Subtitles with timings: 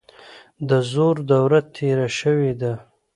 [0.69, 2.73] د زور دوره تیره شوې ده.